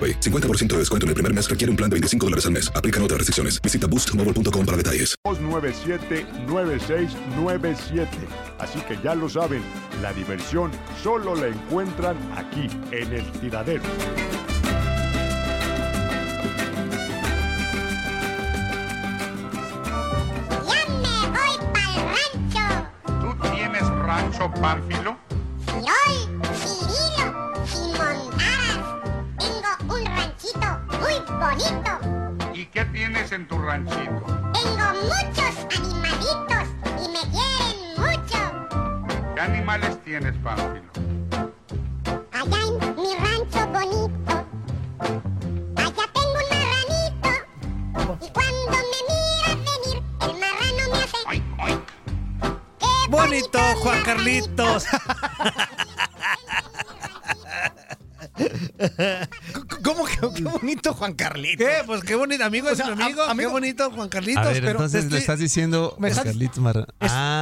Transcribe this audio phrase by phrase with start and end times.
[0.00, 0.20] AroPay.
[0.20, 2.70] 50% de descuento en el primer mes requiere un plan de 25 dólares al mes.
[2.74, 3.60] Aplican otras restricciones.
[3.60, 5.14] Visita boostmobile.com para detalles.
[5.24, 8.08] 9797.
[8.58, 9.62] Así que ya lo saben,
[10.02, 13.82] la diversión solo la encuentran aquí, en el tiradero.
[23.20, 25.19] ¿Tú tienes rancho, Pánfilo?
[40.20, 40.90] Tienes, Pánfilo?
[42.32, 44.32] Allá en mi rancho bonito.
[45.76, 47.30] Allá tengo un marranito.
[48.20, 51.18] Y cuando me mira venir, el marrano me hace.
[52.78, 54.84] ¡Qué Bonito, Juan Carlitos.
[59.82, 61.66] ¿Cómo que qué bonito Juan Carlitos?
[61.66, 61.82] ¿Qué?
[61.86, 63.22] Pues qué bonito, amigo, O es sea, mi amigo.
[63.22, 64.46] a- amigo- Qué bonito, Juan Carlitos.
[64.46, 66.86] A ver, pero entonces te le estoy- estás diciendo me estás- Carlitos Marra.
[67.00, 67.39] Ah,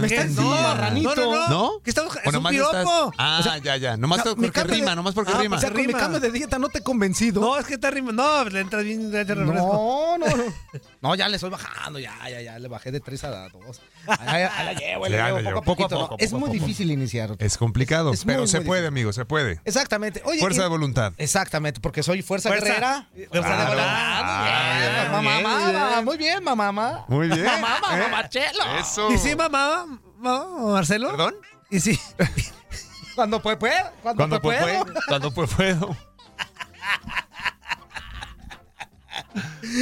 [0.00, 1.14] no diciendo marranito.
[1.14, 1.48] No, no, no.
[1.48, 1.70] ¿No?
[1.84, 2.76] Estamos, ¿O es un piropo.
[2.76, 3.96] estás- Ah, O sea, ya, ya.
[3.96, 5.56] Nomás o sea, porque rima, de- nomás porque Ah, rima.
[5.56, 5.98] O sea, con mi Rima.
[5.98, 7.40] cambio de dieta no te he convencido.
[7.40, 8.12] No, es que está rima.
[8.12, 9.38] No, le entras bien, le entras.
[9.38, 10.44] No, no, no.
[11.02, 12.58] No, ya le estoy bajando, ya, ya, ya.
[12.58, 13.80] Le bajé de 3 a 2.
[14.06, 15.64] Ahí ahí la llevo, ahí Sí, la ahí llevo la poco a llevo, poco a
[15.88, 15.94] poquito.
[15.94, 16.08] ¿no?
[16.08, 16.52] poco, Es a muy poco.
[16.52, 17.36] difícil iniciar.
[17.38, 19.60] Es complicado, Es pero muy, se muy puede, amigo, se puede.
[19.64, 20.22] Exactamente.
[20.24, 21.12] Oye, Fuerza y- de voluntad.
[21.18, 22.66] Exactamente, porque soy fuerza, Fuerza.
[22.66, 23.08] guerrera.
[23.30, 23.86] Fuerza de voluntad.
[23.86, 26.04] Ah, Muy bien, bien, mamá, bien, mamá, bien.
[26.04, 27.04] Muy bien, mamá, mamá.
[27.08, 27.44] Muy bien.
[27.44, 28.08] Mamá, mamá, ¿eh?
[28.10, 28.64] Marcelo.
[28.80, 29.12] Eso.
[29.12, 29.86] ¿Y sí, mamá?
[30.20, 31.10] ¿No, Marcelo?
[31.10, 31.34] ¿Perdón?
[31.70, 31.98] ¿Y sí?
[33.14, 33.74] Cuando puedo, puedo.
[34.02, 34.86] Cuando, Cuando puedo.
[35.06, 35.96] Cuando pues puedo.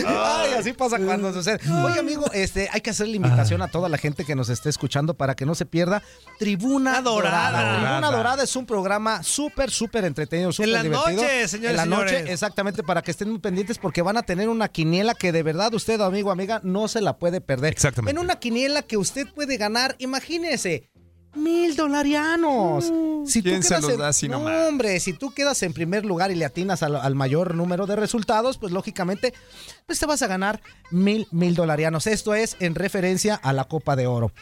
[0.07, 1.59] Ay, así pasa cuando sucede.
[1.85, 4.69] Oye, amigo, este, hay que hacer la invitación a toda la gente que nos esté
[4.69, 6.03] escuchando para que no se pierda
[6.39, 7.51] Tribuna Dorada.
[7.51, 7.79] Dorada.
[7.89, 8.43] Tribuna Dorada.
[8.45, 11.23] Es un programa súper, súper entretenido, súper la divertido.
[11.23, 12.33] noche, señores En la noche, señores.
[12.33, 15.73] exactamente, para que estén muy pendientes porque van a tener una quiniela que de verdad
[15.75, 17.73] usted, amigo, amiga, no se la puede perder.
[17.73, 18.11] Exactamente.
[18.19, 20.91] En una quiniela que usted puede ganar, imagínese.
[21.35, 22.91] Mil dolarianos.
[23.27, 23.43] Si.
[23.43, 26.35] ¿Quién se los en- da así No, hombre, si tú quedas en primer lugar y
[26.35, 29.35] le atinas al, al mayor número de resultados, pues lógicamente,
[29.87, 32.07] pues te vas a ganar mil, mil dolarianos.
[32.07, 34.33] Esto es en referencia a la Copa de Oro.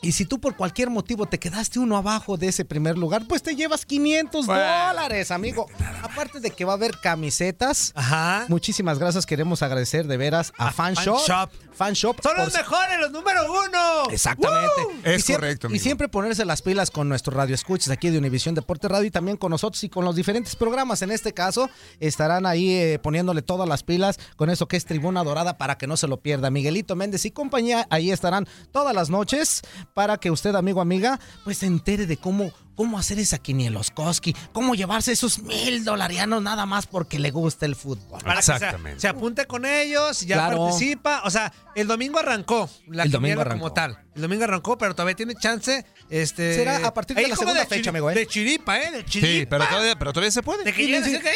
[0.00, 3.42] Y si tú por cualquier motivo te quedaste uno abajo de ese primer lugar, pues
[3.42, 4.62] te llevas 500 Bueno.
[4.62, 5.66] dólares, amigo.
[6.04, 7.90] Aparte de que va a haber camisetas.
[7.96, 8.44] Ajá.
[8.46, 9.26] Muchísimas gracias.
[9.26, 11.18] Queremos agradecer de veras a, Fan, Fan Shop.
[11.26, 11.50] Shop.
[11.78, 12.16] Fan Shop.
[12.22, 14.10] Son por- los mejores, los número uno.
[14.10, 14.82] Exactamente.
[14.84, 14.92] ¡Woo!
[15.04, 18.18] Es Y siempre- correcto, Y siempre ponerse las pilas con nuestro radio escuchas aquí de
[18.18, 21.02] Univisión Deporte Radio y también con nosotros y con los diferentes programas.
[21.02, 21.70] En este caso,
[22.00, 25.86] estarán ahí eh, poniéndole todas las pilas con eso que es Tribuna Dorada para que
[25.86, 26.50] no se lo pierda.
[26.50, 29.62] Miguelito Méndez y compañía ahí estarán todas las noches
[29.94, 34.76] para que usted, amigo, amiga, pues se entere de cómo cómo hacer esa quinieloscoski, cómo
[34.76, 38.22] llevarse esos mil dolarianos nada más porque le gusta el fútbol.
[38.22, 38.54] Para que se,
[38.98, 40.58] se apunte con ellos, ya Claro.
[40.66, 41.22] participa.
[41.24, 43.72] O sea, el domingo arrancó la El domingo quiniela como arrancó.
[43.72, 44.07] tal.
[44.18, 45.86] El domingo arrancó, pero todavía tiene chance.
[46.10, 48.14] Este, Será a partir de ahí la como segunda fecha, amigo, ¿eh?
[48.14, 48.90] De chiripa, ¿eh?
[48.90, 49.28] De chiripa.
[49.32, 50.64] Sí, pero todavía, pero todavía se puede.
[50.64, 51.30] De que Sí, que,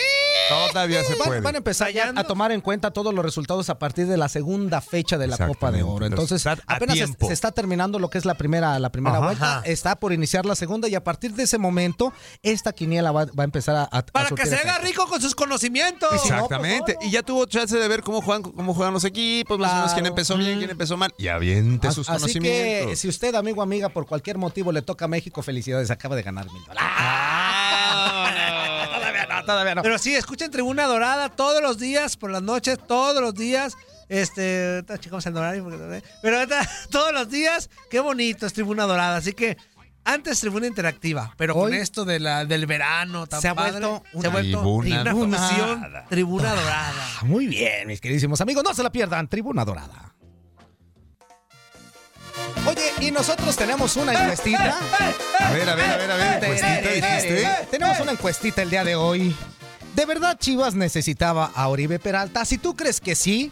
[0.49, 1.41] Todavía se puede.
[1.41, 4.29] van a empezar ya a tomar en cuenta todos los resultados a partir de la
[4.29, 6.07] segunda fecha de la Copa de Oro.
[6.07, 7.29] Entonces, Está a apenas se, tiempo.
[7.29, 9.27] se está terminando lo que es la primera, la primera Ajá.
[9.27, 9.59] vuelta.
[9.59, 9.63] Ajá.
[9.67, 12.13] Está por iniciar la segunda y a partir de ese momento,
[12.43, 14.89] esta quiniela va, va a empezar a, a- Para a que surtir se haga efecto.
[14.89, 16.13] rico con sus conocimientos.
[16.15, 16.97] Exactamente.
[17.03, 19.93] y ya tuvo chance de ver cómo juegan, cómo juegan los equipos, más o menos
[19.93, 20.13] quién Claro.
[20.15, 21.15] empezó bien, quién empezó mal.
[21.19, 22.72] Y aviente sus Así conocimientos.
[22.89, 26.17] Que si usted, amigo o amiga, por cualquier motivo le toca a México, felicidades, acaba
[26.17, 26.83] de ganar mil dólares.
[28.95, 29.83] todavía no, todavía no.
[29.83, 33.75] Pero sí, escuchen Tribuna Dorada todos los días, por las noches, todos los días.
[34.09, 36.39] Este, checamos el horario, porque- pero
[36.91, 39.17] todos los días, qué bonito es Tribuna Dorada.
[39.17, 39.57] Así que
[40.05, 44.03] antes Tribuna Interactiva, pero con esto de la, del verano tan se ha padre, vuelto
[44.21, 47.07] se ha vuelto Tribuna una fusión Tribuna Dorada.
[47.21, 50.15] Ah, Muy bien, mis queridísimos amigos, no se la pierdan, Tribuna Dorada.
[53.03, 54.79] Y nosotros tenemos una encuestita.
[55.41, 56.45] A ver, a ver, a ver, a ver.
[56.45, 57.49] encuestita, dijiste.
[57.71, 59.35] Tenemos una encuestita el día de hoy.
[59.97, 62.45] ¿De verdad Chivas necesitaba a Oribe Peralta?
[62.45, 63.51] Si tú crees que sí,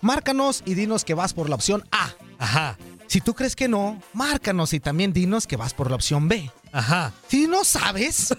[0.00, 2.10] márcanos y dinos que vas por la opción A.
[2.38, 2.78] Ajá,
[3.08, 6.50] Si tú crees que no, márcanos y también dinos que vas por la opción B.
[6.72, 7.12] ajá.
[7.28, 8.34] Si no sabes,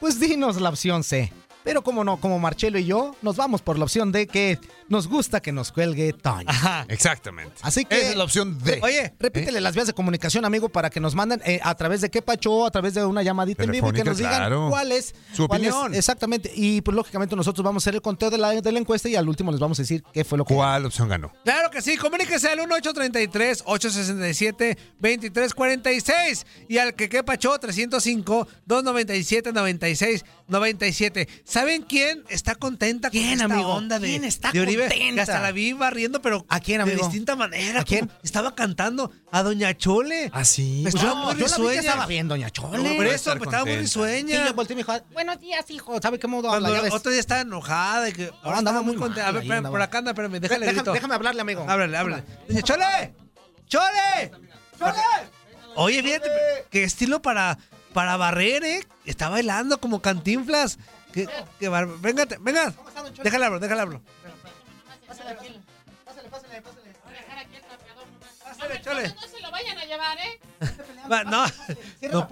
[0.00, 1.32] pues dinos la opción C.
[1.68, 5.06] Pero como no, como Marcelo y yo, nos vamos por la opción de que nos
[5.06, 6.46] gusta que nos cuelgue Toño.
[6.48, 7.56] Ajá, exactamente.
[7.60, 7.98] Así que.
[7.98, 8.80] Esa es la opción D.
[8.82, 9.14] Oye, ¿eh?
[9.20, 12.22] repítele las vías de comunicación, amigo, para que nos manden eh, a través de qué
[12.22, 15.44] pacho, a través de una llamadita en vivo y que nos digan cuál es su
[15.44, 15.94] opinión.
[15.94, 16.50] Exactamente.
[16.54, 19.16] Y pues lógicamente nosotros vamos a hacer el conteo de la, de la encuesta y
[19.16, 20.54] al último les vamos a decir qué fue lo que.
[20.54, 21.34] ¿Cuál opción ganó?
[21.44, 21.98] Claro que sí.
[21.98, 31.28] Comuníquese al 1833 867 2346 y al que qué pacho 305 297 96 97.
[31.44, 33.80] ¿Saben quién está contenta ¿Quién, amigo?
[34.00, 34.88] ¿Quién está de Contenta?
[34.88, 36.96] Que hasta la vi barriendo, pero ¿A quién, amigo?
[36.96, 37.80] de distinta manera.
[37.80, 38.10] ¿A quién?
[38.22, 40.30] Estaba cantando a Doña Chole.
[40.32, 40.80] ¿Ah, sí?
[40.82, 42.96] Pues, pues estaba no, yo estaba bien, Doña Chole.
[42.96, 44.40] Por eso, pues, estaba muy risueña.
[44.40, 46.00] Sí, yo volteé y me dijo, ah, buenos días, hijo.
[46.00, 46.70] ¿Sabe qué modo habla?
[46.70, 46.94] Ya.
[46.94, 48.08] Otro día estaba enojada.
[48.08, 49.28] Y que ahora oh, andaba muy contenta.
[49.28, 50.40] a ver, espérame, por acá anda, espérame.
[50.40, 51.66] Déjale, déjame, déjame hablarle, amigo.
[51.68, 52.24] Háblale, háblale.
[52.48, 53.14] Doña Chole,
[53.66, 54.30] Chole,
[54.78, 55.02] Chole.
[55.76, 56.28] Oye, fíjate,
[56.70, 57.58] qué estilo para
[57.98, 58.86] para barrer, ¿eh?
[59.06, 60.78] Está bailando como cantinflas.
[61.12, 61.28] Que,
[61.58, 61.88] que bar...
[61.98, 62.72] Véngate, venga.
[63.24, 64.00] Déjale hablar, déjale hablar.
[68.44, 69.08] Pásale, Chole.
[69.08, 70.40] No se lo vayan a llevar, ¿eh?
[71.08, 71.44] No, no.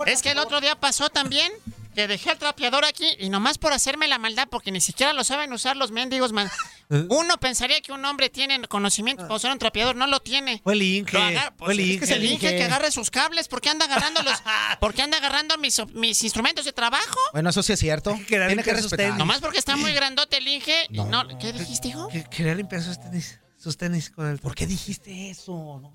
[0.06, 1.50] Es que el otro día pasó también
[1.96, 5.24] que dejé el trapeador aquí y nomás por hacerme la maldad, porque ni siquiera lo
[5.24, 6.48] saben usar los mendigos, man.
[6.88, 10.60] Uno pensaría que un hombre tiene conocimiento para usar un trapeador, no lo tiene.
[10.62, 11.10] Fue el Inge.
[11.12, 12.04] Fue el pues, es que Inge.
[12.04, 14.34] es el Inge que agarre sus cables, ¿por qué anda agarrando los,
[14.80, 17.18] por qué anda agarrando mis, mis instrumentos de trabajo?
[17.32, 18.12] Bueno, eso sí es cierto.
[18.28, 19.06] quería Tiene que limpiar sus respetar.
[19.06, 19.18] tenis.
[19.18, 20.86] Nomás porque está muy grandote el Inge.
[20.90, 21.26] No.
[21.38, 22.08] ¿Qué dijiste, hijo?
[22.08, 23.40] Que- Quería limpiar sus tenis.
[23.66, 24.38] Sus tenis con el.
[24.38, 25.50] ¿Por qué dijiste eso?
[25.82, 25.92] No,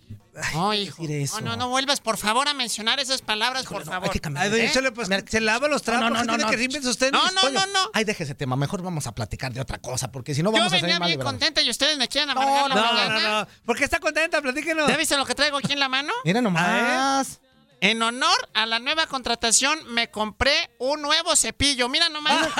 [0.53, 1.01] No, hijo.
[1.03, 1.39] decir eso.
[1.39, 4.09] No, no, no vuelvas, por favor, a mencionar esas palabras, por favor.
[4.09, 4.51] hay que cambiar.
[4.51, 4.71] Ay, ¿Eh?
[4.73, 6.01] Chole, pues se lava los trapos.
[6.01, 6.73] No, no, ¿qué no, tiene no.
[6.73, 7.13] que sus tenis.
[7.13, 7.89] No, no, no, no.
[7.93, 8.57] Ay, deje ese tema.
[8.57, 10.99] Mejor vamos a platicar de otra cosa, porque si no Yo vamos a salir venía
[10.99, 11.31] mal bien librados.
[11.39, 13.19] contenta y ustedes me quieren amargar la No, no, mañana.
[13.21, 13.47] no, no.
[13.65, 14.41] ¿Por qué está contenta?
[14.41, 14.89] Platíquenos.
[14.89, 16.11] ¿Ya viste lo que traigo aquí en la mano?
[16.25, 17.39] Mira nomás.
[17.79, 21.87] En honor a la nueva contratación, me compré un nuevo cepillo.
[21.87, 22.47] Mira nomás.
[22.47, 22.51] ¿eh?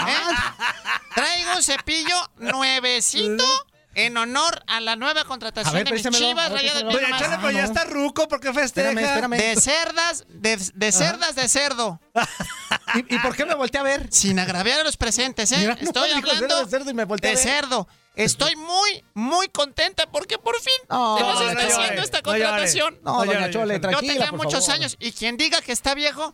[1.15, 3.43] Traigo un cepillo nuevecito
[3.95, 6.83] en honor a la nueva contratación ver, de mis chivas rayadas.
[6.83, 8.27] Mira Doña pues ya está ruco.
[8.27, 8.89] ¿Por qué festeja?
[8.89, 9.38] Espérame, espérame.
[9.38, 11.99] De cerdas, de, de cerdas de cerdo.
[12.95, 14.07] ¿Y, y por qué me volteé a ver?
[14.11, 15.57] Sin agraviar a los presentes, ¿eh?
[15.59, 17.53] Mira, no, Estoy hablando de cerdo y me volteé a de ver.
[17.55, 17.88] cerdo.
[18.15, 22.99] Estoy muy, muy contenta porque por fin No, se nos está no haciendo esta contratación.
[23.04, 23.77] No, No, doña Chole, ya.
[23.77, 24.81] Yo tranquila, tenía por muchos favor.
[24.81, 26.33] años y quien diga que está viejo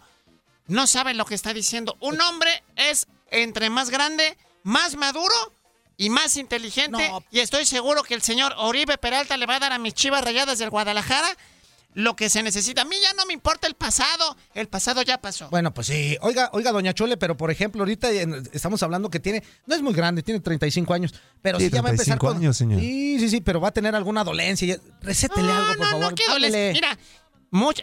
[0.65, 1.95] no sabe lo que está diciendo.
[1.99, 5.33] Un hombre es entre más grande, más maduro
[5.97, 7.09] y más inteligente.
[7.09, 7.23] No.
[7.31, 10.23] Y estoy seguro que el señor Oribe Peralta le va a dar a mis chivas
[10.23, 11.27] rayadas del Guadalajara
[11.93, 12.83] lo que se necesita.
[12.83, 14.37] A mí ya no me importa el pasado.
[14.53, 15.49] El pasado ya pasó.
[15.49, 16.15] Bueno, pues sí.
[16.21, 19.81] Oiga, oiga, doña Chole, pero por ejemplo, ahorita en- estamos hablando que tiene, no es
[19.81, 22.37] muy grande, tiene 35 años, pero sí, Sí, ya va a empezar 35 con...
[22.37, 22.79] años, señor.
[22.81, 24.79] Sí, sí, sí, pero va a tener alguna dolencia.
[25.01, 26.09] Recétele no, algo, por no, favor.
[26.11, 26.59] no, qué dolencia.
[26.69, 26.73] Háblele.
[26.73, 26.97] Mira,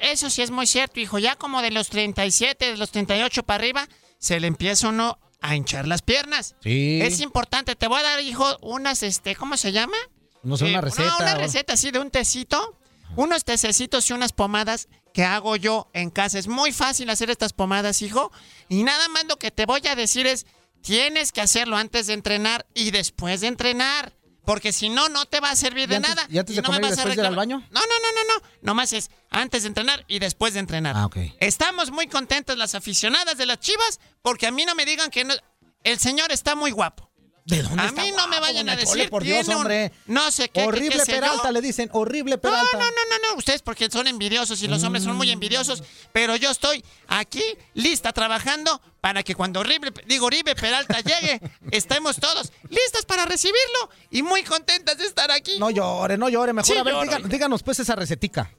[0.03, 1.19] eso sí es muy cierto, hijo.
[1.19, 5.55] Ya como de los 37, de los 38 para arriba, se le empieza uno a
[5.57, 6.57] hinchar las piernas.
[6.63, 7.01] Sí.
[7.03, 7.77] Es importante.
[7.77, 9.97] Te voy a dar, hijo, unas, este, ¿cómo se llama?
[10.43, 11.09] No sé, una Eh, receta.
[11.11, 12.79] No, una receta así de un tecito.
[13.17, 16.39] Unos tececitos y unas pomadas que hago yo en casa.
[16.39, 18.33] Es muy fácil hacer estas pomadas, hijo.
[18.69, 20.47] Y nada más lo que te voy a decir es,
[20.83, 24.13] tienes que hacerlo antes de entrenar y después de entrenar.
[24.45, 26.27] Porque si no, no te va a servir ¿Y de antes- nada.
[26.31, 27.59] y antes de no me y vas a después de ir al baño?
[27.71, 28.49] No, no, no, no, no.
[28.63, 30.97] nomás es antes de entrenar y después de entrenar.
[30.97, 31.17] Ah, ok.
[31.41, 35.25] Estamos muy contentos las aficionadas de las Chivas porque a mí no me digan que
[35.25, 35.35] no-
[35.83, 37.11] el señor está muy guapo.
[37.47, 39.93] ¿De dónde A está mí no me vayan a decir por Dios, un- hombre.
[40.07, 41.13] no sé qué, Horrible qué.
[41.13, 41.91] Peralta, le dicen.
[41.93, 42.65] Horrible Peralta.
[42.73, 45.33] No, no, no, no, no, ustedes porque son envidiosos y los hombres son muy Mm.
[45.33, 45.83] envidiosos,
[46.13, 47.43] pero yo estoy aquí
[47.75, 51.39] lista trabajando para que cuando horrible, digo Oribe Peralta llegue,
[51.71, 55.59] estemos todos listas para recibirlo y muy contentas de estar aquí.
[55.59, 56.55] No llore, no llore.
[56.55, 58.51] Mejor, Sí, a ver, lloro, díganos pues esa recetica.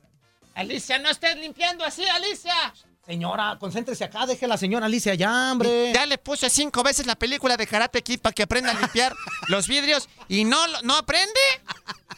[0.53, 2.53] Alicia, no estés limpiando así, Alicia.
[3.05, 5.91] Señora, concéntrese acá, deje a la señora Alicia ya, hombre.
[5.93, 9.13] Ya le puse cinco veces la película de Karate Kid para que aprenda a limpiar
[9.47, 11.39] los vidrios y no, lo- no aprende.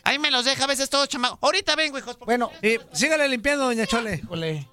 [0.03, 1.39] Ahí me los deja a veces todos chamacos.
[1.41, 2.17] Ahorita vengo, hijos.
[2.20, 4.22] Bueno, Y sígale limpiando, doña Chole.
[4.29, 4.65] Oye,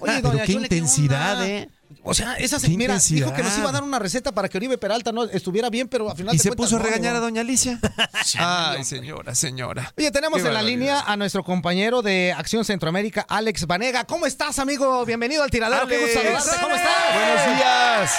[0.00, 1.46] Pero doña qué Chole, intensidad?
[1.46, 1.68] ¿eh?
[2.02, 4.58] O sea, esa se, mira, dijo que nos iba a dar una receta para que
[4.58, 7.16] Oribe Peralta no estuviera bien, pero al final Y se cuentas puso a no, regañar
[7.16, 7.78] a doña Alicia.
[8.38, 9.92] Ay, señora, señora.
[9.98, 14.04] Oye, tenemos Qué en la línea a nuestro compañero de Acción Centroamérica, Alex Vanega.
[14.04, 15.04] ¿Cómo estás, amigo?
[15.04, 15.86] Bienvenido al tiradero.
[15.86, 16.50] Qué gusto saludarte.
[16.62, 17.14] ¿Cómo estás?
[17.14, 18.12] Buenos días.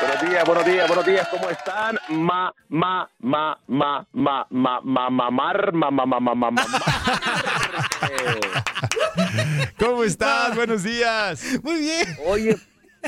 [0.00, 1.98] Buenos días, buenos días, buenos días, ¿cómo están?
[2.10, 6.66] Ma, ma, ma, ma, ma, ma, ma, mamar, ma, ma, ma, ma, ma, ma,
[9.76, 10.54] ¿Cómo estás?
[10.54, 11.42] Buenos días.
[11.64, 12.16] Muy bien.
[12.26, 12.56] Oye,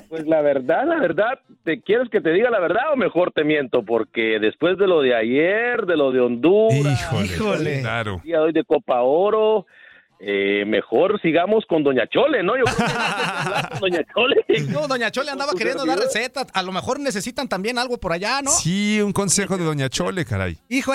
[0.08, 3.44] pues la verdad, la verdad, ¿te quieres que te diga la verdad o mejor te
[3.44, 3.82] miento?
[3.84, 7.80] Porque después de lo de ayer, de lo de Honduras, Híjole, Híjole.
[7.80, 8.20] claro.
[8.24, 9.66] día de hoy de Copa Oro,
[10.22, 12.54] eh, mejor sigamos con Doña Chole, ¿no?
[12.58, 14.36] Yo creo que con Doña Chole.
[14.68, 16.46] No, doña Chole andaba ¿Con tu queriendo dar recetas.
[16.52, 18.50] A lo mejor necesitan también algo por allá, ¿no?
[18.50, 20.58] Sí, un consejo de doña Chole, caray.
[20.68, 20.92] Hijo,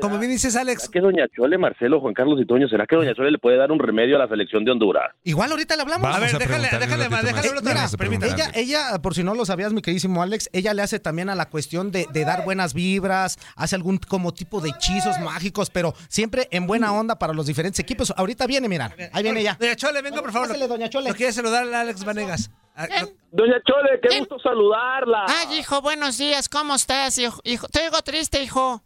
[0.00, 2.96] como, bien dices, ¿Será Alex, que Doña Chole, Marcelo, Juan Carlos y Toño, será que
[2.96, 5.10] Doña Chole le puede dar un remedio a la selección de Honduras?
[5.24, 6.02] Igual ahorita le hablamos.
[6.02, 8.26] Vamos a ver, a déjale, déjale, déjale otra Mira.
[8.26, 11.34] Ella, ella, por si no lo sabías, mi queridísimo Alex, ella le hace también a
[11.34, 15.94] la cuestión de, de dar buenas vibras, hace algún como tipo de hechizos mágicos, pero
[16.08, 18.12] siempre en buena onda para los diferentes equipos.
[18.16, 19.56] Ahorita viene, mira, ahí viene ella.
[19.58, 20.48] Doña Chole, venga, por favor.
[20.48, 21.08] Pásale, doña Chole.
[21.08, 22.50] Lo quiere saludar a Alex Vanegas.
[22.76, 22.86] Ah,
[23.32, 24.20] Doña Chole, qué ¿Quién?
[24.20, 25.26] gusto saludarla.
[25.28, 26.48] Ay, hijo, buenos días.
[26.48, 27.40] ¿Cómo estás, hijo?
[27.44, 27.66] hijo?
[27.68, 28.82] Te oigo triste, hijo.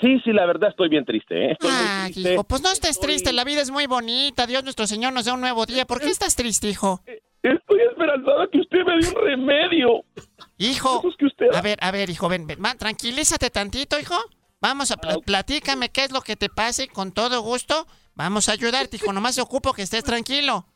[0.00, 1.52] Sí, sí, la verdad estoy bien triste, ¿eh?
[1.52, 2.34] Estoy muy Ay, triste.
[2.34, 3.32] hijo, pues no estés Estoy- triste.
[3.32, 4.46] La vida es muy bonita.
[4.46, 5.86] Dios nuestro Señor nos da un nuevo día.
[5.86, 7.00] ¿Por qué estás triste, hijo?
[7.42, 10.04] Estoy esperanzada que usted me dé un remedio.
[10.58, 11.46] Hijo, Eso es que usted...
[11.54, 12.58] a ver, a ver, hijo, ven, ven.
[12.78, 14.16] Tranquilízate tantito, hijo.
[14.60, 18.48] Vamos a pla- platícame qué es lo que te pasa y con todo gusto vamos
[18.48, 19.12] a ayudarte, hijo.
[19.12, 20.66] Nomás se ocupo que estés tranquilo.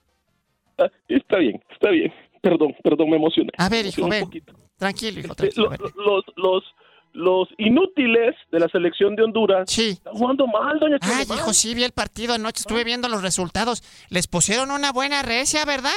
[0.78, 2.12] Ah, Está bien, está bien.
[2.40, 3.50] Perdón, perdón, me emocioné.
[3.59, 4.30] A ver, hijo, ven.
[4.78, 5.90] Tranquilo, hijo, Este, tranquilo.
[5.94, 6.64] lo- los, los,
[7.12, 9.90] los inútiles de la selección de Honduras Sí.
[9.90, 13.82] están jugando mal, doña Ay, hijo, sí vi el partido anoche, estuve viendo los resultados.
[14.09, 15.92] Les pusieron una buena recia, ¿verdad?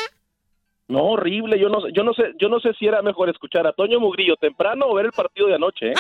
[0.89, 1.57] No, horrible.
[1.57, 4.01] Yo no, sé- yo no sé, yo no sé si era mejor escuchar a Toño
[4.01, 5.91] Mugrillo temprano o ver el partido de anoche.
[5.91, 5.93] ¿eh?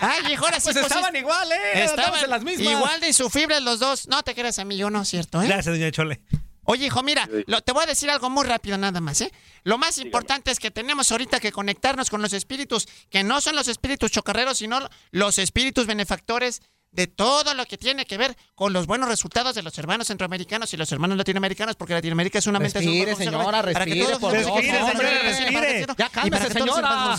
[0.00, 1.84] Ay, hijo, ahora sí Pues estaban pusiste- igual, ¿eh?
[1.84, 2.72] Estaban en las mismas.
[2.72, 4.08] igual de insufribles los dos.
[4.08, 5.46] No te creas a mí, yo no es cierto, ¿eh?
[5.46, 6.20] Gracias, doña Chole.
[6.68, 9.32] Oye, hijo, mira, lo- te voy a decir algo muy rápido nada más, ¿eh?
[9.62, 13.54] Lo más importante es que tenemos ahorita que conectarnos con los espíritus, que no son
[13.54, 14.80] los espíritus chocarreros, sino
[15.12, 19.62] los espíritus benefactores de todo lo que tiene que ver con los buenos resultados de
[19.62, 22.78] los hermanos centroamericanos y los hermanos latinoamericanos, porque Latinoamérica es una mente...
[22.80, 25.86] Respire, señora, respire, por Dios, Respire, señora, respire.
[25.98, 27.14] Ya cálmese, señora.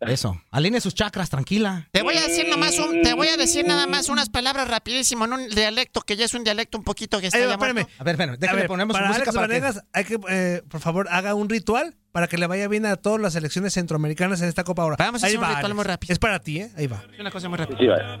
[0.00, 1.88] Eso, alinee sus chakras, tranquila.
[1.92, 5.26] Te voy a decir nomás un, te voy a decir nada más unas palabras rapidísimo
[5.26, 7.86] en un dialecto que ya es un dialecto un poquito que está espérame.
[7.98, 9.60] A ver, bueno, A déjale, ver, ponemos para música Alex para que...
[9.60, 12.96] Vanegas, hay que, eh, por favor, haga un ritual para que le vaya bien a
[12.96, 14.96] todas las selecciones centroamericanas en esta Copa ahora.
[14.98, 15.76] Vamos a Ahí hacer un va, ritual Alex.
[15.76, 16.12] muy rápido.
[16.12, 16.70] Es para ti, ¿eh?
[16.76, 17.04] Ahí va.
[17.20, 17.78] Una cosa muy rápida.
[17.78, 18.18] Sí, vaya.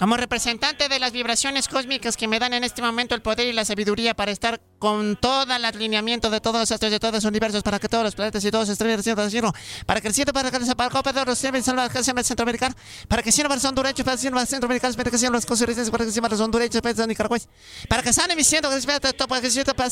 [0.00, 3.52] Como representante de las vibraciones cósmicas que me dan en este momento el poder y
[3.52, 7.24] la sabiduría para estar con todo el alineamiento de todos los astros de todos los
[7.26, 9.52] universos, para que todos los planetas y todos los estrellas del cielo cielo,
[9.84, 12.24] para que el cielo, para que el para Copa de Oro siempre salva que siempre
[12.24, 12.74] centroamericano,
[13.08, 15.90] para que siempre los hondureños, para que siempre los centroamericanos, para que siempre los costarricenses,
[15.90, 17.50] para que siempre los hondureños, para que nicaragüenses,
[17.86, 19.90] para que sane mi cielo, que siempre todo, para que para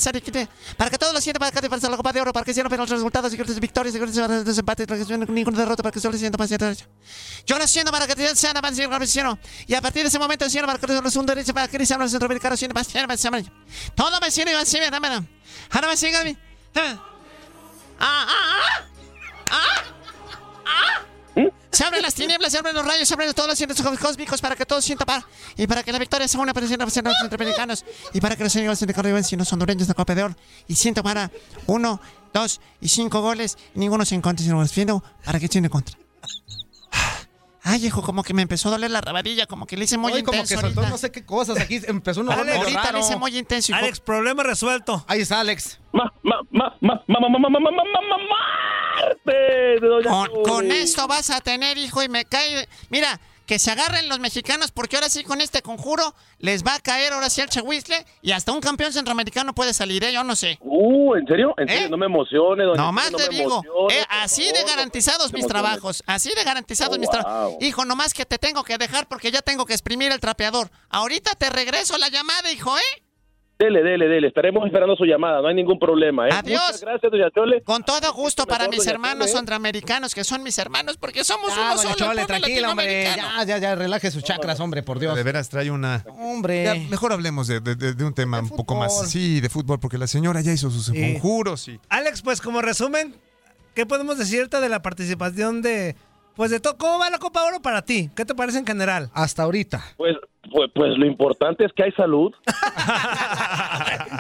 [0.78, 2.78] para que todos los sientan para que para la Copa de Oro, para que siempre
[2.78, 6.38] los resultados y grandes victorias y desempates, para que ninguna derrota, para que solo sienta
[6.38, 6.76] para siempre.
[7.44, 9.38] Yo lo siento para que te sean avances el cielo.
[9.66, 12.00] Y a partir de ese momento, cielo, para que los un derecho para que sean
[12.00, 13.44] los centroamericanos, siempre para siempre, siempre.
[13.94, 15.26] Todo me sirve, siempre, dame.
[15.70, 16.36] Ahora me sigue a mí.
[16.72, 16.98] Dame.
[18.00, 18.84] Ah, ah,
[19.50, 19.82] ah.
[20.66, 21.08] Ah.
[21.70, 24.56] Se abren las tinieblas, se abren los rayos, se abren todos los cielos cósmicos para
[24.56, 25.24] que todos sientan paz
[25.56, 28.80] y para que la victoria sea una para los centroamericanos y para que los señores
[28.80, 30.36] de Caribbean y los hondureños de Copa de Oro
[30.66, 31.30] y siento para
[31.66, 32.00] uno,
[32.32, 35.96] dos y cinco goles y ninguno se encuentra sino para que tiene contra.
[37.70, 40.12] Ay, hijo, como que me empezó a doler la rabadilla, como que le hice muy
[40.12, 40.90] Hoy como intenso que soltó ahorita.
[40.90, 41.58] no sé qué cosas.
[41.60, 42.98] Aquí empezó uno Alex, ahorita raro.
[42.98, 43.72] le hice muy intenso.
[43.72, 43.78] hijo.
[43.78, 45.04] Alex, problema resuelto.
[45.06, 45.78] Ahí está Alex.
[45.92, 48.18] Ma, ma, ma, ma, ma, ma, ma, ma, ma, ma, ma, ma, ma,
[48.98, 50.42] Marte de Doña Con, Chole.
[50.42, 52.68] con esto vas a tener, hijo, y me cae.
[52.90, 56.80] Mira, que se agarren los mexicanos porque ahora sí con este conjuro les va a
[56.80, 60.12] caer ahora sí al Chahuizle y hasta un campeón centroamericano puede salir, ¿eh?
[60.12, 60.58] Yo no sé.
[60.60, 61.54] Uh, ¿en serio?
[61.56, 61.88] ¿En serio?
[61.88, 66.04] No me emocione, doña Nomás no te digo, eh, así favor, de garantizados mis trabajos,
[66.06, 67.54] así de garantizados Oh, mis trabajos.
[67.60, 70.70] Hijo, nomás que te tengo que dejar porque ya tengo que exprimir el trapeador.
[70.90, 73.02] Ahorita te regreso la llamada, hijo, ¿eh?
[73.58, 74.28] Dele, dele, dele.
[74.28, 76.32] Estaremos esperando su llamada, no hay ningún problema, ¿eh?
[76.32, 76.62] Adiós.
[76.64, 77.60] Muchas gracias, doña Chole.
[77.64, 79.34] Con todo gusto para mejor, mis hermanos Chole, ¿eh?
[79.36, 81.94] centroamericanos, que son mis hermanos, porque somos Ya, uno doña solo.
[81.96, 83.02] Chole, pueblo tranquila, hombre.
[83.16, 85.16] Ya, ya, ya, relaje sus chakras, hombre, por Dios.
[85.16, 86.04] De veras trae una...
[86.20, 86.62] Hombre.
[86.64, 89.10] Ya, mejor hablemos de, de- de- de un tema un poco más...
[89.10, 90.92] Sí, de fútbol, porque la señora ya hizo sus Sí.
[91.14, 91.80] conjuros y...
[91.88, 93.16] Alex, pues como resumen,
[93.74, 95.96] ¿qué podemos decirte de la participación de,
[96.38, 98.10] pues de todo, cómo va la Copa Oro para ti?
[98.14, 99.10] ¿Qué te parece en general?
[99.12, 99.82] Hasta ahorita.
[99.96, 100.16] Pues,
[100.52, 102.32] pues, pues lo importante es que hay salud.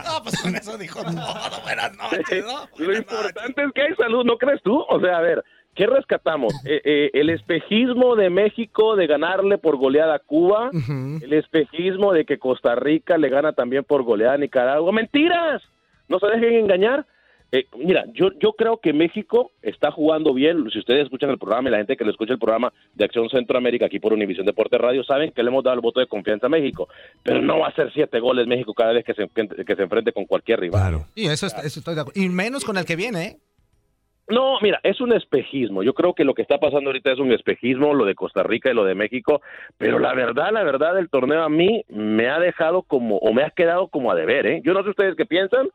[0.04, 1.12] No, pues con eso dijo todo.
[1.62, 2.84] Buenas noches, ¿no?
[2.84, 4.84] Lo importante es que hay salud, ¿no crees tú?
[4.88, 5.44] O sea, a ver,
[5.74, 6.52] ¿qué rescatamos?
[6.64, 10.70] Eh, eh, el espejismo de México de ganarle por goleada a Cuba,
[11.22, 14.92] el espejismo de que Costa Rica le gana también por goleada a Nicaragua.
[14.92, 15.62] ¡Mentiras!
[16.08, 17.06] No se dejen engañar.
[17.50, 20.68] Eh, mira, yo, yo creo que México está jugando bien.
[20.70, 23.28] Si ustedes escuchan el programa y la gente que le escucha el programa de Acción
[23.30, 26.46] Centroamérica aquí por Univisión Deporte Radio saben que le hemos dado el voto de confianza
[26.46, 26.88] a México.
[27.22, 29.26] Pero no va a ser siete goles México cada vez que se,
[29.64, 31.04] que se enfrente con cualquier rival.
[31.14, 32.20] Sí, eso, está- eso estoy de acuerdo.
[32.20, 33.36] Y menos con el que viene, ¿eh?
[34.30, 35.82] No, mira, es un espejismo.
[35.82, 38.70] Yo creo que lo que está pasando ahorita es un espejismo, lo de Costa Rica
[38.70, 39.40] y lo de México,
[39.78, 43.42] pero la verdad, la verdad, del torneo a mí me ha dejado como, o me
[43.42, 44.60] ha quedado como a deber, ¿eh?
[44.62, 45.68] Yo no sé ustedes qué piensan,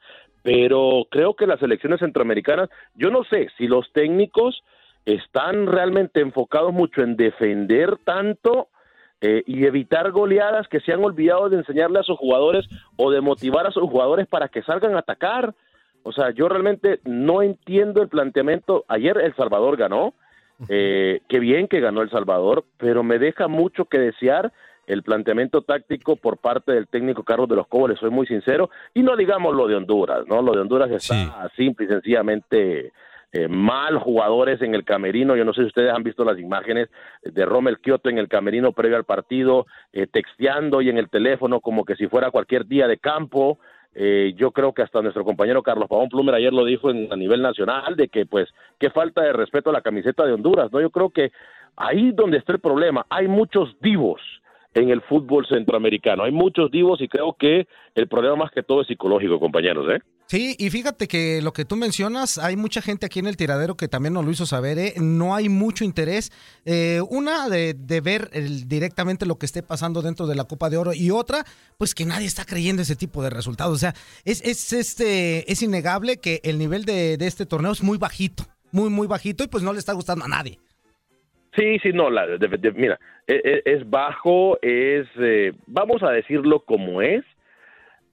[0.43, 4.63] pero creo que las elecciones centroamericanas, yo no sé si los técnicos
[5.05, 8.67] están realmente enfocados mucho en defender tanto
[9.21, 12.65] eh, y evitar goleadas que se han olvidado de enseñarle a sus jugadores
[12.97, 15.55] o de motivar a sus jugadores para que salgan a atacar.
[16.03, 18.83] O sea, yo realmente no entiendo el planteamiento.
[18.89, 20.13] Ayer El Salvador ganó,
[20.67, 24.51] eh, qué bien que ganó El Salvador, pero me deja mucho que desear
[24.87, 28.69] el planteamiento táctico por parte del técnico Carlos de los Cobos, le soy muy sincero,
[28.93, 30.41] y no digamos lo de Honduras, ¿no?
[30.41, 32.91] Lo de Honduras está simple y sencillamente
[33.35, 35.35] eh, mal jugadores en el camerino.
[35.35, 36.89] Yo no sé si ustedes han visto las imágenes
[37.23, 41.59] de Rommel Kioto en el camerino previo al partido, eh, texteando y en el teléfono
[41.59, 43.57] como que si fuera cualquier día de campo.
[43.95, 47.15] Eh, yo creo que hasta nuestro compañero Carlos Pavón Plumer ayer lo dijo en- a
[47.15, 48.49] nivel nacional de que pues
[48.79, 50.81] qué falta de respeto a la camiseta de Honduras, ¿no?
[50.81, 51.31] Yo creo que
[51.75, 54.19] ahí donde está el problema, hay muchos divos
[54.75, 58.81] en el fútbol centroamericano, hay muchos divos y creo que el problema más que todo
[58.81, 60.01] es psicológico, compañeros, ¿eh?
[60.25, 63.75] Sí, y fíjate que lo que tú mencionas, hay mucha gente aquí en el tiradero
[63.75, 64.93] que también nos lo hizo saber, ¿eh?
[64.97, 66.31] no hay mucho interés.
[66.65, 70.69] Eh, una, de, de ver el- directamente lo que esté pasando dentro de la Copa
[70.69, 71.43] de Oro, y otra,
[71.77, 73.75] pues que nadie está creyendo ese tipo de resultados.
[73.75, 73.93] O sea,
[74.25, 78.45] es, es, este, es innegable que el nivel de, de este torneo es muy bajito,
[78.71, 80.57] muy, muy bajito, y pues no le está gustando a nadie.
[81.55, 86.11] Sí, sí, no, la, de- de- mira, e- e- es, bajo, es, eh, vamos a
[86.11, 87.23] decirlo como es,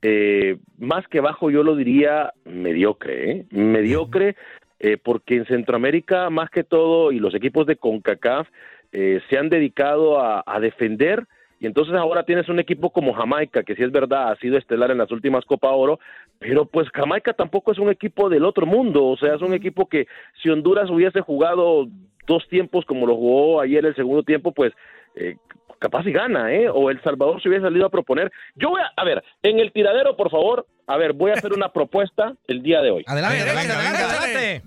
[0.01, 3.45] eh, más que bajo yo lo diría mediocre, ¿eh?
[3.51, 4.35] mediocre,
[4.79, 8.47] eh, porque en Centroamérica más que todo y los equipos de CONCACAF
[8.91, 11.27] eh, se han dedicado a, a defender
[11.61, 14.89] y entonces ahora tienes un equipo como Jamaica, que sí es verdad, ha sido estelar
[14.89, 15.99] en las últimas Copa Oro,
[16.39, 19.87] pero pues Jamaica tampoco es un equipo del otro mundo, o sea, es un equipo
[19.87, 20.07] que
[20.41, 21.87] si Honduras hubiese jugado
[22.25, 24.73] dos tiempos como lo jugó ayer el segundo tiempo, pues
[25.15, 25.37] eh,
[25.79, 26.69] capaz y gana, ¿eh?
[26.69, 28.31] O El Salvador se hubiese salido a proponer.
[28.55, 31.53] Yo voy a, a ver, en el tiradero, por favor, a ver, voy a hacer
[31.53, 33.03] una propuesta el día de hoy.
[33.07, 34.61] Adelante, adelante, adelante, adelante.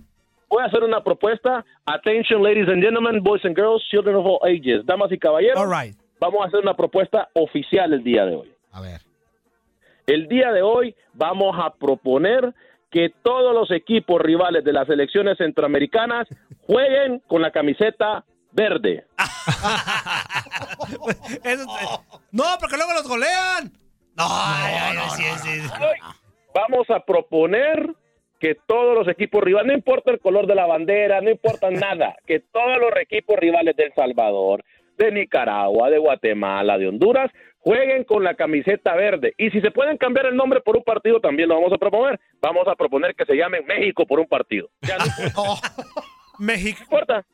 [0.48, 1.64] Voy a hacer una propuesta.
[1.86, 5.58] Attention, ladies and gentlemen, boys and girls, children of all ages, damas y caballeros.
[5.58, 5.96] All right.
[6.20, 8.52] Vamos a hacer una propuesta oficial el día de hoy.
[8.72, 9.00] A ver.
[10.06, 12.54] El día de hoy vamos a proponer
[12.90, 16.28] que todos los equipos rivales de las selecciones centroamericanas
[16.66, 19.04] jueguen con la camiseta verde.
[21.44, 23.72] Eso- no, porque luego los golean.
[24.16, 24.24] No,
[25.16, 25.68] sí, sí, sí.
[26.54, 27.90] Vamos a proponer
[28.38, 32.16] que todos los equipos rivales, no importa el color de la bandera, no importa nada,
[32.26, 34.62] que todos los equipos rivales de El Salvador,
[34.98, 39.34] de Nicaragua, de Guatemala, de Honduras, jueguen con la camiseta verde.
[39.38, 42.20] Y si se pueden cambiar el nombre por un partido, también lo vamos a proponer.
[42.40, 44.68] Vamos a proponer que se llamen México por un partido.
[44.82, 45.04] Ya no
[46.38, 46.78] México.
[46.80, 47.24] No importa.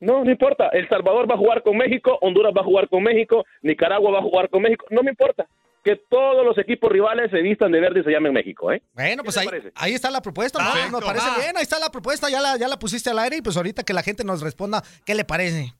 [0.00, 0.68] No, no importa.
[0.68, 4.18] El Salvador va a jugar con México, Honduras va a jugar con México, Nicaragua va
[4.18, 4.86] a jugar con México.
[4.90, 5.46] No me importa.
[5.82, 8.82] Que todos los equipos rivales se vistan de verde y se llamen México, ¿eh?
[8.92, 10.72] Bueno, pues ¿Qué ahí, está la propuesta, ¿no?
[10.72, 11.38] Perfecto, Nos parece va.
[11.38, 13.84] bien, ahí está la propuesta, ya la, ya la pusiste al aire y pues ahorita
[13.84, 15.74] que la gente nos responda, ¿qué le parece?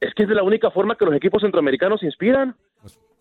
[0.00, 2.54] Es que es de la única forma que los equipos centroamericanos se inspiran.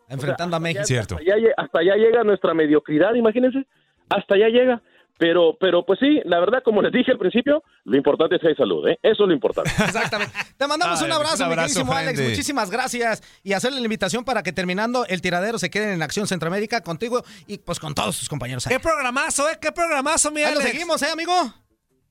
[0.07, 0.83] Enfrentando a México.
[0.83, 3.65] Hasta allá, hasta allá llega nuestra mediocridad, imagínense.
[4.09, 4.81] Hasta allá llega.
[5.23, 8.49] Pero, pero pues sí, la verdad, como les dije al principio, lo importante es que
[8.49, 8.99] hay salud, ¿eh?
[9.01, 9.69] Eso es lo importante.
[9.79, 10.33] Exactamente.
[10.57, 12.21] Te mandamos Ay, un abrazo, un abrazo, queridísimo Alex.
[12.21, 13.23] Muchísimas gracias.
[13.41, 17.23] Y hacerle la invitación para que terminando el tiradero se queden en Acción Centroamérica contigo
[17.47, 18.67] y pues con todos sus compañeros.
[18.67, 18.75] ahí.
[18.75, 19.53] Qué programazo, ¿eh?
[19.61, 21.31] Qué programazo, mi Ahí lo seguimos, ¿eh, amigo?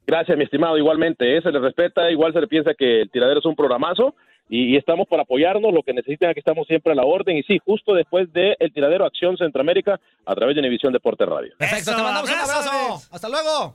[0.06, 0.78] Gracias, mi estimado.
[0.78, 1.42] Igualmente, ¿eh?
[1.42, 4.14] se le respeta, igual se le piensa que el tiradero es un programazo
[4.54, 5.72] y, y estamos para apoyarnos.
[5.72, 7.36] Lo que necesiten aquí estamos siempre a la orden.
[7.38, 11.52] Y sí, justo después del el tiradero Acción Centroamérica a través de Univisión Deporte Radio.
[11.58, 13.02] Perfecto, Eso, te mandamos un abrazo.
[13.10, 13.74] Hasta luego.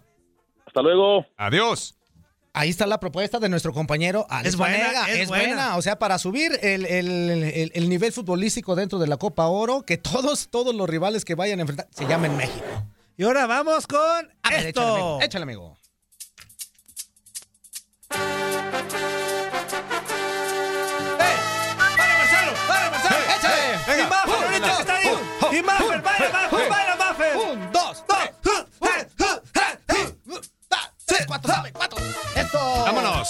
[0.65, 1.25] Hasta luego.
[1.37, 1.95] Adiós.
[2.53, 5.09] Ahí está la propuesta de nuestro compañero Alex Es buena, Vanega.
[5.11, 5.45] es Es, buena.
[5.47, 5.77] buena.
[5.77, 7.09] O sea, para subir el, el-
[7.53, 11.35] el- el nivel futbolístico dentro de la Copa Oro, que todos, todos los rivales que
[11.35, 12.65] vayan a enfrentar se llamen México.
[13.15, 13.99] Y ahora vamos con
[14.43, 15.19] A ver, échale, amigo.
[15.21, 15.77] Échale, amigo.
[23.99, 24.07] Y.
[24.07, 25.57] Maffer, ahorita que está ahí.
[25.57, 27.37] Y Maffer, baila, Maffer, baila, Maffer.
[27.37, 28.03] Un, dos,
[31.05, 31.97] tres, cuatro, sabe, cuatro.
[32.35, 32.59] Esto.
[32.85, 33.29] Vámonos.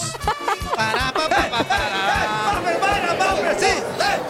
[0.75, 2.53] Para, pa, pa, pa, para.
[2.53, 3.65] Maffer, baila, Maffer, sí.
[3.65, 3.81] Eh,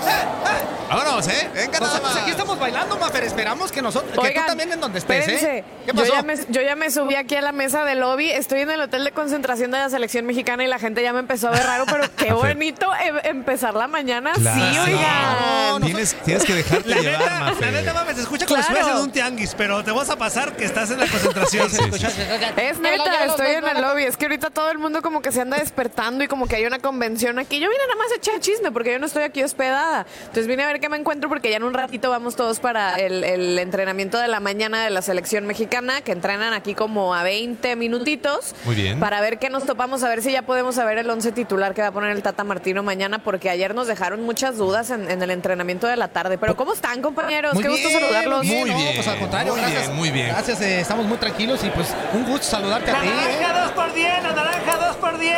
[0.07, 0.87] eh, eh.
[0.89, 1.49] Vámonos, ¿eh?
[1.53, 2.15] Venga nada más.
[2.17, 3.23] aquí estamos bailando, Mafer.
[3.23, 5.57] Esperamos que nosotros, que tú también en donde estés, espérense.
[5.59, 5.63] ¿eh?
[5.85, 6.13] ¿Qué Yo pasó?
[6.13, 8.29] ya, me, yo ya me subí aquí a la mesa del lobby.
[8.31, 11.19] Estoy en el hotel de concentración de la selección mexicana y la gente ya me
[11.19, 14.59] empezó a ver raro, pero qué bonito em- empezar la mañana Claro.
[14.73, 15.81] sí, oigan.
[15.83, 17.19] Tienes, tienes que dejarte La llevar,
[17.55, 18.79] neta, la neta, mames, se escucha como si Claro.
[18.79, 21.67] estuvieras en un tianguis, pero te vas a pasar que estás en la concentración.
[21.77, 22.21] Sí, sí, sí.
[22.57, 24.03] Es neta, estoy en el lobby.
[24.03, 26.65] Es que ahorita todo el mundo como que se anda despertando y como que hay
[26.65, 27.59] una convención aquí.
[27.59, 30.05] Yo vine nada más a echar chisme porque yo no estoy aquí hospedada.
[30.21, 32.95] Entonces vine a ver qué me encuentro porque ya en un ratito vamos todos para
[32.95, 37.23] el, el entrenamiento de la mañana de la selección mexicana, que entrenan aquí como a
[37.23, 38.53] 20 minutitos.
[38.65, 38.99] Muy bien.
[38.99, 41.81] Para ver qué nos topamos, a ver si ya podemos saber el 11 titular que
[41.81, 45.21] va a poner el Tata Martino mañana, porque ayer nos dejaron muchas dudas en, en
[45.21, 46.37] el entrenamiento de la tarde.
[46.37, 47.53] Pero ¿cómo están, compañeros?
[47.53, 48.45] Muy qué gusto saludarlos.
[48.45, 49.83] Muy no, bien, pues al contrario, muy gracias.
[49.87, 50.27] bien, muy bien.
[50.29, 53.07] Gracias, eh, estamos muy tranquilos y pues un gusto saludarte a ti.
[53.07, 53.11] ¿eh?
[53.41, 55.37] Naranja 2 por 10, la naranja 2 por 10.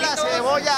[0.00, 0.76] La cebolla.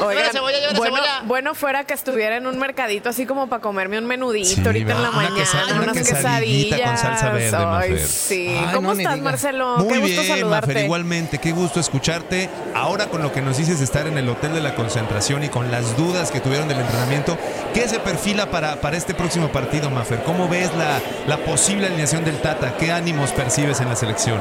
[0.00, 1.22] Oigan, cebolla, lleva bueno, cebolla.
[1.24, 4.92] bueno fuera que estuviera en un mercadito así como para comerme un menudito Sí, ahorita
[4.92, 6.80] en la mañana, quesa- una unas quesadillas.
[6.88, 8.06] con salsa verde, Ay, Mafer.
[8.06, 8.46] sí.
[8.58, 9.18] Ay, ¿Cómo no, estás.
[9.20, 9.76] Marcelo?
[9.78, 10.66] Muy Qué gusto bien, saludarte.
[10.68, 12.48] Mafer, igualmente, qué gusto escucharte.
[12.74, 15.48] Ahora con lo que nos dices de estar en el hotel de la concentración y
[15.48, 17.38] con las dudas que tuvieron del entrenamiento,
[17.74, 20.22] ¿qué se perfila para, para este próximo partido, Mafer?
[20.24, 22.76] ¿Cómo ves la, la posible alineación del Tata?
[22.76, 24.38] ¿Qué ánimos percibes en la selección?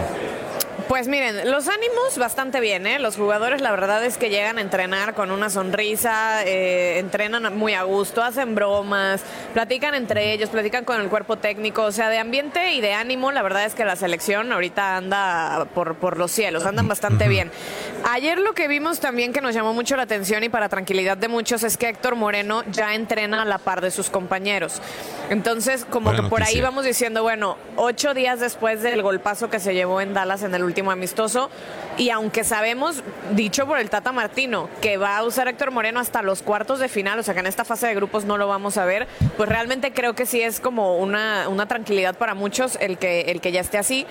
[0.87, 2.99] Pues miren, los ánimos bastante bien, ¿eh?
[2.99, 7.73] Los jugadores la verdad es que llegan a entrenar con una sonrisa, eh, entrenan muy
[7.73, 9.21] a gusto, hacen bromas,
[9.53, 13.31] platican entre ellos, platican con el cuerpo técnico, o sea, de ambiente y de ánimo,
[13.31, 17.51] la verdad es que la selección ahorita anda por, por los cielos, andan bastante bien.
[18.09, 21.27] Ayer lo que vimos también que nos llamó mucho la atención y para tranquilidad de
[21.27, 24.81] muchos es que Héctor Moreno ya entrena a la par de sus compañeros.
[25.29, 29.59] Entonces, como Buena que por ahí vamos diciendo, bueno, ocho días después del golpazo que
[29.59, 31.49] se llevó en Dallas en el último amistoso,
[31.97, 36.21] y aunque sabemos, dicho por el Tata Martino, que va a usar Héctor Moreno hasta
[36.21, 38.77] los cuartos de final, o sea que en esta fase de grupos no lo vamos
[38.77, 42.97] a ver, pues realmente creo que sí es como una, una tranquilidad para muchos el
[42.97, 44.05] que, el que ya esté así.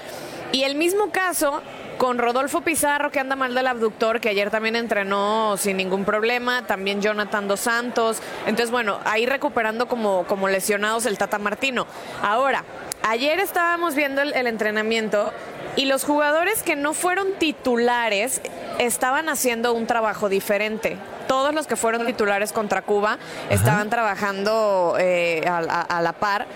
[0.52, 1.62] Y el mismo caso
[1.96, 6.66] con Rodolfo Pizarro, que anda mal del abductor, que ayer también entrenó sin ningún problema,
[6.66, 8.22] también Jonathan Dos Santos.
[8.46, 11.86] Entonces, bueno, ahí recuperando como, como lesionados el Tata Martino.
[12.22, 12.64] Ahora,
[13.02, 15.32] ayer estábamos viendo el entrenamiento
[15.76, 18.40] y los jugadores que no fueron titulares
[18.78, 20.96] estaban haciendo un trabajo diferente.
[21.30, 23.16] Todos los que fueron titulares contra Cuba
[23.50, 26.46] estaban trabajando eh, a, a- a la par.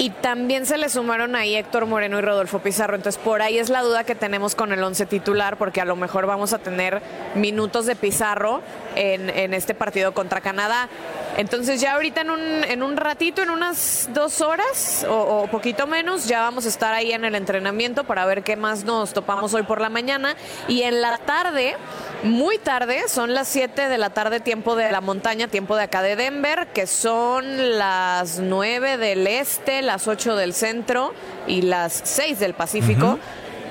[0.00, 2.96] Y también se le sumaron ahí Héctor Moreno y Rodolfo Pizarro.
[2.96, 5.94] Entonces, por ahí es la duda que tenemos con el once titular, porque a lo
[5.96, 7.00] mejor vamos a tener
[7.36, 8.60] minutos de Pizarro
[8.96, 10.88] en, en este partido contra Canadá.
[11.36, 15.86] Entonces, ya ahorita en un, en un ratito, en unas dos horas o, o poquito
[15.88, 19.52] menos, ya vamos a estar ahí en el entrenamiento para ver qué más nos topamos
[19.54, 20.34] hoy por la mañana.
[20.68, 21.76] Y en la tarde,
[22.22, 26.02] muy tarde, son las 7 de la tarde, tiempo de la montaña, tiempo de acá
[26.02, 31.14] de Denver, que son las 9 del este, las 8 del centro
[31.46, 33.18] y las 6 del Pacífico.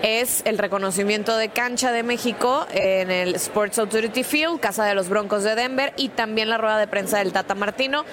[0.04, 5.10] Es el reconocimiento de cancha de México en el Sports Authority Field, casa de los
[5.10, 8.06] Broncos de Denver, y también la rueda de prensa del Tata Martino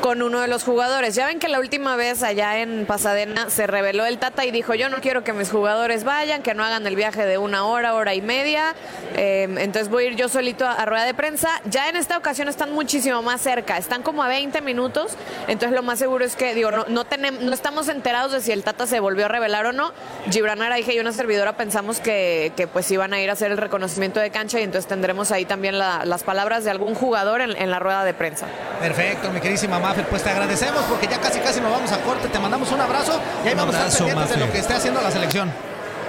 [0.00, 1.14] con uno de los jugadores.
[1.14, 4.74] Ya ven que la última vez allá en Pasadena se reveló el Tata y dijo,
[4.74, 7.94] yo no quiero que mis jugadores vayan, que no hagan el viaje de una hora,
[7.94, 8.74] hora y media,
[9.16, 11.48] eh, entonces voy a ir yo solito a, rueda de prensa.
[11.66, 15.12] Ya en esta ocasión están muchísimo más cerca, están como a 20 minutos,
[15.48, 18.52] entonces lo más seguro es que, digo, no, no, tenem- no estamos enterados de si
[18.52, 19.92] el Tata se volvió a revelar o no.
[20.30, 23.58] Gibran Araige y una servidora pensamos que, que, pues iban a ir a hacer el
[23.58, 27.70] reconocimiento de cancha y entonces tendremos ahí también la, las palabras de algún jugador en,
[27.70, 28.46] la rueda de prensa.
[28.80, 32.28] Perfecto, mi queridísima Maffer, pues te agradecemos porque ya casi casi nos vamos a corte,
[32.28, 34.38] te mandamos un abrazo y ahí un vamos abrazo, a estar pendientes Maffer.
[34.38, 35.52] de lo que esté haciendo la selección.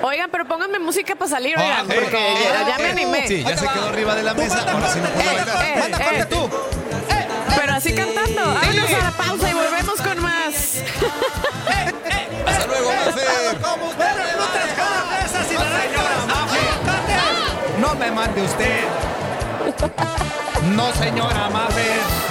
[0.04, 3.28] Oigan, pero pónganme música para salir, oigan, oh, porque eh, ya, ya, me animé.
[3.28, 5.66] Sí, ya se quedó arriba de la mesa, ahora sí no puedo eh, bailar.
[5.66, 6.50] Eh, Manda corte tú.
[7.56, 8.42] Pero así cantando.
[8.44, 10.84] Vámonos a la pausa y volvemos con más.
[12.46, 13.58] Hasta luego, Maffer.
[17.80, 18.82] No me mande usted.
[20.76, 22.31] No, señora Maffer.